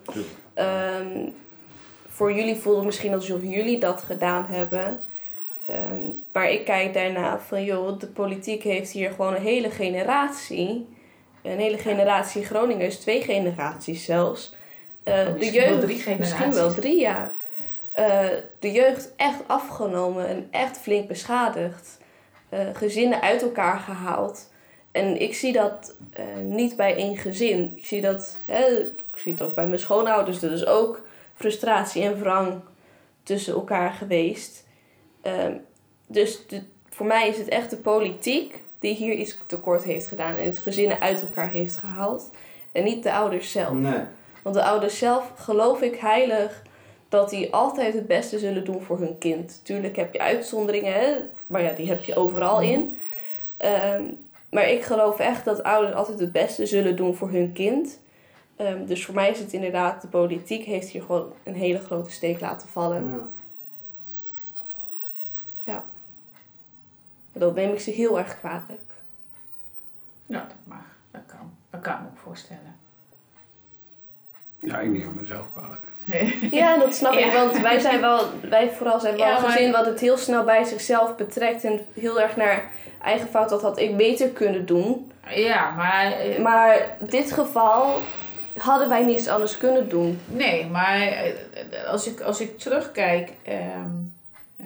[0.54, 1.30] ehm,
[2.08, 5.02] voor jullie voelt het misschien alsof jullie dat gedaan hebben.
[5.66, 6.00] Ehm,
[6.34, 10.96] maar ik kijk daarna van, joh, de politiek heeft hier gewoon een hele generatie.
[11.44, 14.56] Een hele generatie Groningers, twee generaties zelfs.
[15.04, 16.34] Eh, Oh, de misschien wel jeugd, drie generaties.
[16.40, 17.32] misschien wel drie, ja.
[17.92, 18.26] Eh,
[18.60, 21.98] de jeugd echt afgenomen en echt flink beschadigd.
[22.50, 24.50] Eh, gezinnen uit elkaar gehaald.
[24.98, 27.74] En ik zie dat eh, niet bij één gezin.
[27.76, 28.66] Ik zie dat, hè,
[29.12, 30.42] ik zie het ook bij mijn schoonouders.
[30.42, 32.54] Er is ook frustratie en wrang
[33.24, 34.66] tussen elkaar geweest.
[35.22, 35.54] Ehm,
[36.08, 40.36] dus de, voor mij is het echt de politiek die hier iets tekort heeft gedaan
[40.36, 42.32] en het gezinnen uit elkaar heeft gehaald.
[42.72, 43.74] En niet de ouders zelf.
[43.74, 44.02] Nee.
[44.44, 46.62] Want de ouders zelf geloof ik heilig
[47.10, 49.62] dat die altijd het beste zullen doen voor hun kind.
[49.64, 51.12] Tuurlijk heb je uitzonderingen, hè?
[51.48, 52.98] maar ja, die heb je overal in.
[53.58, 54.04] Ehm,
[54.50, 58.00] maar ik geloof echt dat ouders altijd het beste zullen doen voor hun kind.
[58.56, 62.12] Ehm, dus voor mij is het inderdaad, de politiek heeft hier gewoon een hele grote
[62.12, 63.32] steek laten vallen.
[65.64, 65.86] Ja.
[67.34, 68.82] En dat neem ik ze heel erg kwalijk.
[70.26, 70.78] Ja, dat mag.
[71.12, 71.52] Dat kan.
[71.70, 72.76] Dat kan ik me ook voorstellen.
[74.60, 75.82] Ja, ik neem mezelf kwalijk.
[76.52, 77.34] Ja, dat snap ik, Ja.
[77.34, 80.44] want wij zijn wel, wij vooral zijn wel Ja, een gezin wat het heel snel
[80.44, 82.72] bij zichzelf betrekt en heel erg naar
[83.04, 85.12] eigen fout, dat had ik beter kunnen doen.
[85.30, 86.12] Ja, maar...
[86.12, 87.96] eh, Maar in dit geval
[88.58, 90.20] hadden wij niets anders kunnen doen.
[90.26, 91.34] Nee, maar eh,
[91.92, 93.32] als ik, als ik terugkijk.
[93.44, 93.90] ehm,
[94.58, 94.66] eh,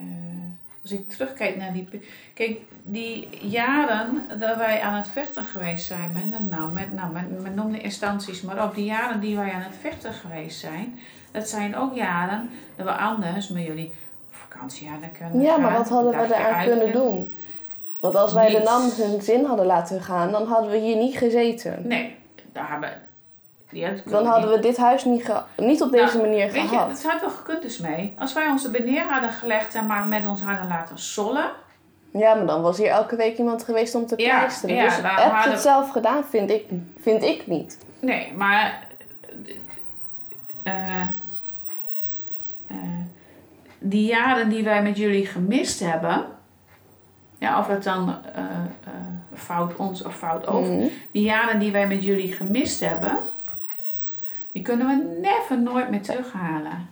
[0.81, 1.87] als ik terugkijk naar die.
[2.33, 6.11] Kijk, die jaren dat wij aan het vechten geweest zijn.
[6.11, 8.75] Met, nou, met, nou, met, met noem de instanties maar op.
[8.75, 10.99] Die jaren die wij aan het vechten geweest zijn.
[11.31, 13.93] Dat zijn ook jaren dat we anders met jullie
[14.29, 17.35] vakantie hadden kunnen Ja, maar wat hadden we uit kunnen doen?
[18.01, 18.59] Want als wij de.
[18.63, 21.87] NAM hun zin hadden laten gaan, dan hadden we hier niet gezeten.
[21.87, 22.15] Nee,
[22.53, 23.01] daar hebben.
[24.05, 26.87] Dan hadden we dit huis niet, ge- niet op deze Nou, manier Weet je, gehad.
[26.91, 28.13] het had wel gekund dus mee.
[28.19, 31.49] Als wij er neer hadden gelegd en maar met ons hadden laten sollen.
[32.13, 34.75] Ja, maar dan was hier elke week iemand geweest om te Ja, pleisteren.
[34.75, 36.65] ja, dus heb je hadden- het zelf gedaan, vind ik,
[37.01, 37.77] vind ik niet.
[37.99, 38.87] Nee, maar.
[40.63, 41.07] eh,
[43.79, 46.25] die jaren die wij met jullie gemist hebben.
[47.41, 48.91] Ja, of het dan eh, eh,
[49.33, 50.73] fout ons of fout over.
[50.73, 50.87] Mhm.
[51.11, 53.17] Die jaren die wij met jullie gemist hebben.
[54.51, 56.89] Die kunnen we never nooit meer terughalen.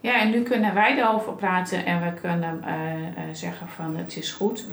[0.00, 2.74] Ja, en nu kunnen wij erover praten en we kunnen eh,
[3.32, 4.66] zeggen van het is goed,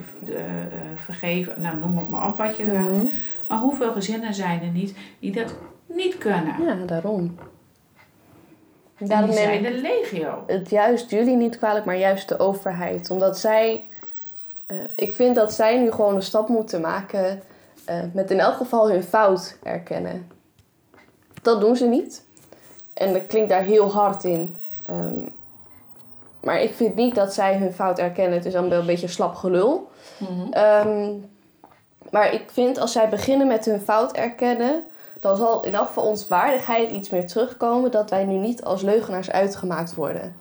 [0.96, 3.06] vergeven, nou noem het maar op wat je eraan Mhm.
[3.48, 5.56] maar hoeveel gezinnen zijn er niet die dat
[5.86, 6.64] niet kunnen?
[6.64, 7.36] Ja, daarom.
[8.98, 10.44] Daarom die zijn de legio.
[10.48, 13.10] het juist jullie niet kwalijk, maar juist de overheid.
[13.10, 13.84] Omdat zij...
[14.70, 17.42] eh, ik vind dat zij nu gewoon een stap moeten maken...
[17.86, 20.28] eh, met in elk geval hun fout erkennen.
[21.42, 22.24] Dat doen ze niet.
[22.94, 24.56] En dat klinkt daar heel hard in.
[24.86, 25.20] Ehm,
[26.44, 28.34] maar ik vind niet dat zij hun fout erkennen.
[28.38, 29.90] Het is dan wel een beetje slap gelul.
[30.52, 31.14] Ehm,
[32.12, 34.84] maar ik vind als zij beginnen met hun fout erkennen,
[35.20, 38.82] dan zal in elk geval ons waardigheid iets meer terugkomen dat wij nu niet als
[38.82, 40.36] leugenaars uitgemaakt worden.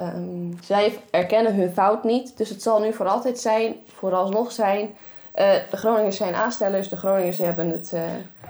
[0.00, 4.94] Ehm, zij erkennen hun fout niet, dus het zal nu voor altijd zijn, vooralsnog zijn.
[5.32, 7.92] eh, de Groningers zijn aanstellers, de Groningers hebben het.
[7.92, 8.02] eh,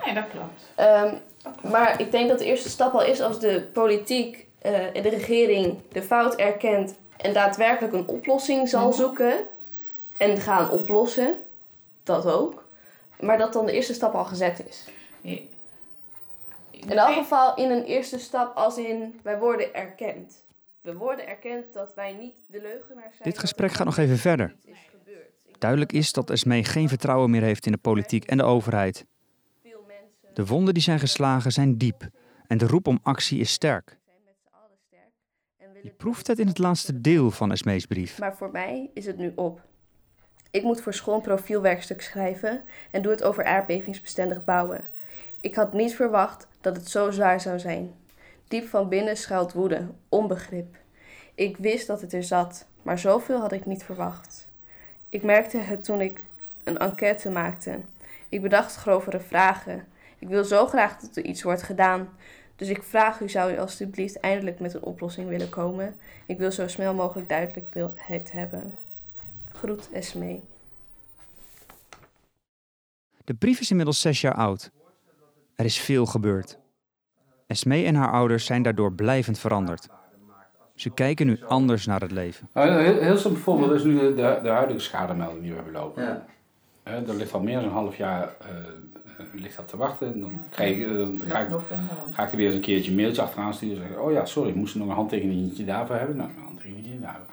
[0.04, 0.62] Nee, dat klopt.
[0.74, 1.14] Ehm,
[1.70, 5.08] maar ik denk dat de eerste stap al is als de politiek eh, en de
[5.08, 8.96] regering de fout erkent en daadwerkelijk een oplossing zal Mhm.
[8.96, 9.34] zoeken
[10.16, 11.34] en gaan oplossen.
[12.04, 12.64] Dat ook.
[13.20, 14.84] Maar dat dan de eerste stap al gezet is.
[16.70, 20.34] In elk geval in een eerste stap als in wij worden erkend.
[20.80, 23.28] We worden erkend dat wij niet de leugenaars zijn.
[23.30, 24.54] Dit gesprek gaat nog even verder.
[25.58, 29.06] Duidelijk is dat Esmee geen vertrouwen meer heeft in de politiek en de overheid.
[30.34, 32.08] De wonden die zijn geslagen zijn diep
[32.46, 33.98] en de roep om actie is sterk.
[35.82, 38.18] Je proeft het in het laatste deel van Esmees brief.
[38.18, 39.60] Maar voor mij is het nu op.
[40.50, 44.84] Ik moet voor school een profielwerkstuk schrijven en doe het over aardbevingsbestendig bouwen.
[45.40, 47.94] Ik had niet verwacht dat het zo zwaar zou zijn.
[48.50, 50.76] Diep van binnen schuilt woede, onbegrip.
[51.34, 54.48] Ik wist dat het er zat, maar zoveel had ik niet verwacht.
[55.08, 56.22] Ik merkte het toen ik
[56.64, 57.80] een enquête maakte.
[58.28, 59.86] Ik bedacht grovere vragen.
[60.18, 62.08] Ik wil zo graag dat er iets wordt gedaan.
[62.56, 65.96] Dus ik vraag u, zou u alstublieft eindelijk met een oplossing willen komen?
[66.26, 68.78] Ik wil zo snel mogelijk duidelijkheid hebben.
[69.52, 70.42] Groet Esmee.
[73.24, 74.70] De brief is inmiddels zes jaar oud.
[75.56, 76.58] Er is veel gebeurd.
[77.50, 79.88] Esmee en haar ouders zijn daardoor blijvend veranderd.
[80.74, 82.48] Ze kijken nu anders naar het leven.
[82.54, 85.72] Nou, heel, heel simpel voorbeeld is nu de, de, de huidige schademelding die we hebben
[85.74, 86.02] lopen.
[86.02, 86.24] Ja.
[86.82, 88.48] Hè, dat ligt al meer dan een half jaar eh,
[89.18, 90.20] eh, ligt dat te wachten.
[90.20, 91.48] Dan, krijg, ik, eh, dan ga, ik,
[92.10, 93.76] ga ik er weer eens een keertje een mailtje achteraan sturen.
[93.76, 96.16] En zeggen, oh ja, sorry, ik moest nog een handtekeningetje daarvoor hebben.
[96.16, 97.24] Nou, een handtekeningetje daarvoor.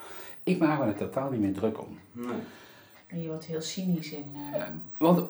[0.44, 2.00] Ik maak me er totaal niet meer druk om.
[2.12, 2.28] Nee.
[3.08, 4.26] En je wordt heel cynisch in.
[4.54, 4.62] eh,
[4.98, 5.22] Want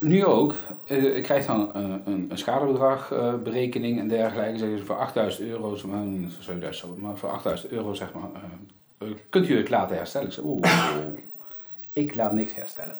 [0.00, 0.54] nu ook,
[0.86, 4.58] eh, ik krijg dan eh, een, een schadebedragberekening en dergelijke.
[4.58, 6.04] Zeggen ze voor 8000 euro, maar,
[6.40, 10.26] 7000, zo, maar voor 8000 euro zeg maar, eh, eh, kunt u het laten herstellen?
[10.26, 10.60] Ik zeg, oeh,
[11.92, 12.98] ik laat niks herstellen.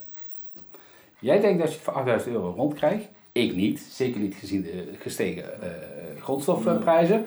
[1.18, 3.08] Jij denkt dat je het voor 8000 euro rondkrijgt.
[3.32, 5.68] Ik niet, zeker niet gezien de gestegen eh,
[6.20, 7.26] grondstofprijzen.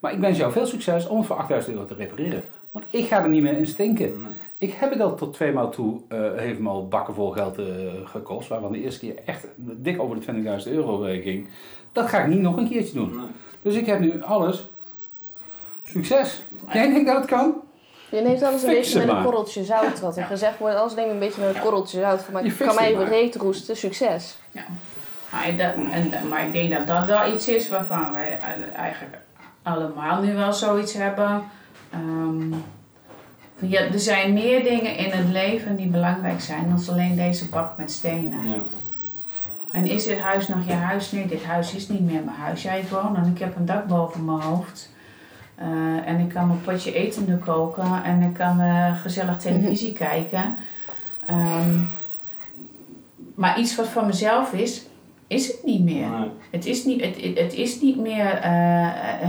[0.00, 2.42] Maar ik wens jou veel succes om het voor 8000 euro te repareren.
[2.70, 4.26] Want ik ga er niet meer in stinken.
[4.62, 7.58] Ik heb het al tot twee maal toe, eh heeft me al bakken vol geld
[7.58, 7.66] eh,
[8.04, 8.48] gekost.
[8.48, 11.48] Waarvan de eerste keer echt dik over de 20.000 euro eh, ging.
[11.92, 13.16] Dat ga ik niet nog een keertje doen.
[13.16, 13.26] Nee.
[13.62, 14.66] Dus ik heb nu alles
[15.84, 16.42] Succes.
[16.72, 17.54] Jij denkt dat het kan?
[18.10, 19.24] Je neemt alles een beetje met een maar.
[19.24, 20.00] korreltje zout.
[20.00, 22.22] Wat er gezegd wordt, alles neem je een beetje met een korreltje zout.
[22.22, 23.08] Van, maar Je kan mij het maar.
[23.08, 24.38] reet roesten, succes.
[25.30, 28.38] Maar, dat, en, maar ik denk dat dat wel iets is waarvan wij
[28.76, 29.16] eigenlijk
[29.62, 31.42] allemaal nu wel zoiets hebben.
[31.90, 32.52] Ehm,
[33.62, 37.76] ja, er zijn meer dingen in het leven die belangrijk zijn dan alleen deze bak
[37.76, 38.48] met stenen.
[38.48, 38.56] Ja.
[39.70, 41.12] En is dit huis nog je huis?
[41.12, 42.62] Nee, dit huis is niet meer mijn huis.
[42.62, 44.90] Ja, ik woon en ik heb een dak boven mijn hoofd.
[45.54, 45.66] Eh,
[46.06, 50.56] en ik kan mijn potje eten koken en ik kan eh, gezellig televisie kijken.
[51.26, 51.78] Ehm,
[53.34, 54.86] maar iets wat van mezelf is,
[55.32, 56.08] is het niet meer.
[56.08, 56.28] Nee.
[56.50, 58.50] Het is niet, het, het- is niet meer eh,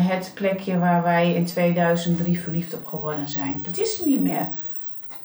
[0.09, 3.59] het plekje waar wij in 2003 verliefd op geworden zijn.
[3.63, 4.47] Dat is het niet meer.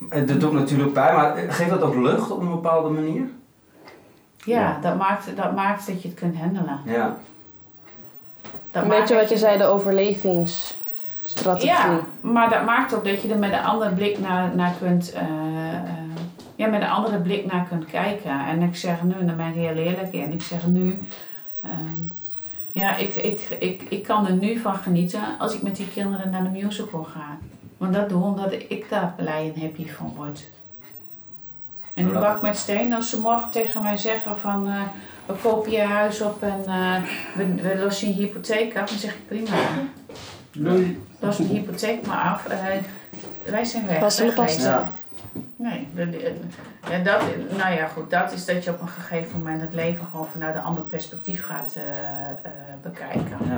[0.09, 3.23] Het doet natuurlijk pijn, maar geeft dat ook lucht op een bepaalde manier?
[4.45, 4.79] Ja, Ja.
[4.83, 6.81] Dat, maakt, dat maakt dat je het kunt handelen.
[6.85, 7.17] Ja.
[8.71, 11.69] Dat Een beetje dat wat je zei, de overlevingsstrategie.
[11.71, 15.13] Ja, maar dat maakt ook dat je er met een andere blik naar, naar kunt.
[15.13, 15.27] eh, eh,
[16.59, 18.47] ja, met een andere blik naar kunt kijken.
[18.47, 20.33] En ik zeg nu, daar ben ik heel eerlijk in.
[20.33, 20.99] Ik zeg nu.
[21.63, 22.01] ehm,
[22.73, 26.31] ja, ik, ik, ik, ik kan er nu van genieten als ik met die kinderen
[26.31, 27.39] naar de musical ga.
[27.77, 30.51] Want dat doe omdat ik daar blij en happy van word.
[31.95, 34.83] En die bak met steen, als ze morgen tegen mij zeggen van eh,
[35.27, 36.95] we kopen je huis op en eh,
[37.37, 39.57] we, we lossen je hypotheek af, dan zeg ik prima.
[40.53, 41.01] Doei.
[41.21, 42.47] Los de hypotheek maar af.
[42.47, 42.59] eh,
[43.45, 43.99] wij zijn weg.
[43.99, 44.45] Pas wegwezen.
[44.45, 44.71] pasta.
[44.71, 44.93] Ja.
[45.57, 45.89] Nee,
[46.91, 47.23] en dat,
[47.57, 50.55] nou ja, goed, dat is dat je op een gegeven moment het leven gewoon vanuit
[50.55, 52.51] een ander perspectief gaat eh, eh,
[52.83, 53.37] bekijken.
[53.45, 53.57] Ja.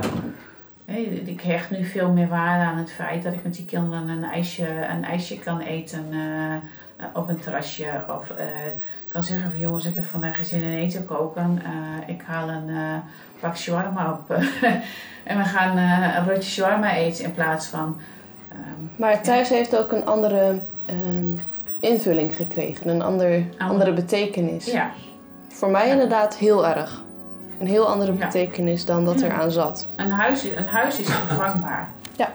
[0.85, 4.07] Nee, ik hecht nu veel meer waarde aan het feit dat ik met die kinderen
[4.07, 8.03] een ijsje, een ijsje kan eten eh, op een terrasje.
[8.19, 8.45] Of eh,
[9.07, 11.61] kan zeggen van jongens, ik heb vandaag geen zin in eten koken.
[11.63, 12.97] Eh, ik haal een eh
[13.39, 14.29] pak shawarma op.
[15.23, 17.97] en we gaan eh, een rotje shawarma eten in plaats van...
[18.51, 20.59] ehm, Maar thuis heeft ook een andere
[20.91, 21.25] ehm,
[21.79, 22.87] invulling gekregen.
[22.89, 24.65] Een ander, andere betekenis.
[24.65, 24.91] ja,
[25.47, 25.91] Voor mij Ja.
[25.93, 27.03] inderdaad heel erg.
[27.59, 28.17] Een heel andere Ja.
[28.25, 29.25] betekenis dan dat Ja.
[29.25, 29.87] er aan zat.
[29.95, 31.89] een huis, is- een huis is vervangbaar.
[32.17, 32.29] Ja.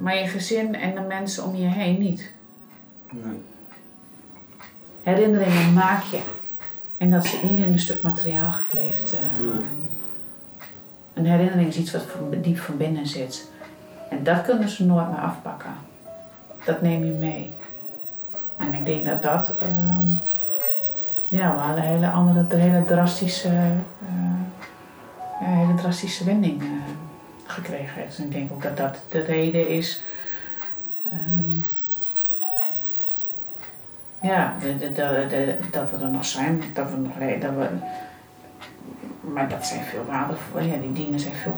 [0.00, 2.32] Maar je gezin en de mensen om je heen niet.
[3.10, 3.42] Nee.
[5.02, 6.20] Herinneringen maak je.
[6.96, 9.12] En dat zit niet in een stuk materiaal gekleefd.
[9.12, 9.44] eh.
[9.44, 9.64] Nee.
[11.14, 12.06] Een herinnering is iets wat
[12.42, 13.50] diep van binnen zit.
[14.10, 15.70] En dat kunnen ze nooit meer afpakken.
[16.64, 17.54] Dat neem je mee.
[18.56, 20.06] En ik denk dat dat ehm,
[21.28, 24.40] ja, wel een hele andere, een hele drastische, eh,
[25.40, 26.68] ja, een hele drastische wending eh,
[27.46, 28.18] gekregen heeft.
[28.18, 30.02] En ik denk ook dat dat de reden is.
[31.12, 31.60] ehm,
[34.20, 37.68] ja, de, de, dat we er nog zijn, dat we nog dat we,
[39.32, 40.60] maar dat zijn veel waardevol.
[40.60, 41.54] Ja, die dingen zijn veel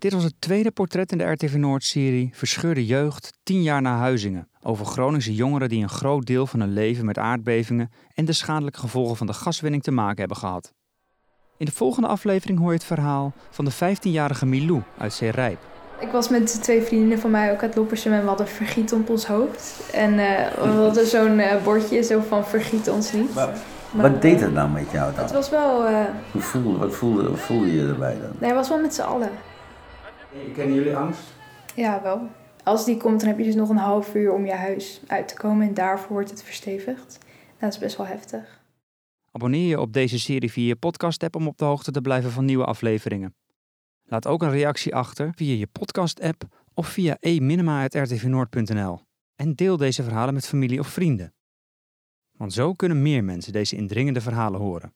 [0.00, 4.48] Dit was het tweede portret in de RTV Noord-serie Verscheurde Jeugd, 10 jaar na Huizingen.
[4.60, 8.78] Over Groningse jongeren die een groot deel van hun leven met aardbevingen en de schadelijke
[8.78, 10.72] gevolgen van de gaswinning te maken hebben gehad.
[11.60, 15.58] In de volgende aflevering hoor je het verhaal van de 15-jarige Milou uit Zeerijp.
[15.98, 19.08] Ik was met twee vriendinnen van mij ook uit Loppersum en we hadden vergiet op
[19.10, 19.90] ons hoofd.
[19.92, 23.32] En eh, we hadden zo'n eh, bordje zo van vergiet ons niet.
[23.34, 23.50] Wat-
[23.92, 25.24] Maar, Wat deed het nou met jou dan?
[25.24, 28.30] Het was wel, eh, Hoe voelde, wat voelde, voelde je erbij dan?
[28.38, 29.30] nee, het was wel met z'n allen.
[30.54, 31.20] Kennen jullie angst?
[31.74, 32.20] Ja, wel.
[32.64, 35.28] Als die komt, dan heb je dus nog een half uur om je huis uit
[35.28, 37.18] te komen en daarvoor wordt het verstevigd.
[37.58, 38.59] Dat is best wel heftig.
[39.30, 42.44] Abonneer je op deze serie via je podcast-app om op de hoogte te blijven van
[42.44, 43.34] nieuwe afleveringen.
[44.04, 46.42] Laat ook een reactie achter via je podcast-app
[46.74, 49.00] of via e-minima.rtvnoord.nl.
[49.34, 51.34] En deel deze verhalen met familie of vrienden.
[52.36, 54.94] Want zo kunnen meer mensen deze indringende verhalen horen.